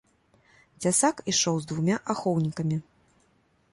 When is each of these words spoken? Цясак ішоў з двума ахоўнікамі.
Цясак 0.85 1.21
ішоў 1.33 1.55
з 1.65 1.69
двума 1.73 1.95
ахоўнікамі. 2.15 2.77